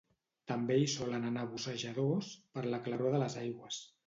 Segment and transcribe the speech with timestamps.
[0.51, 3.83] També hi solen anar bussejadors, per la claror de les aigües.